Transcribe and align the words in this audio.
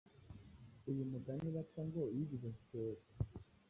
Uyu 0.89 1.03
mugani 1.11 1.47
baca 1.55 1.81
ngo: 1.87 2.01
“Yigize 2.15 2.49
Syoli” 2.63 3.01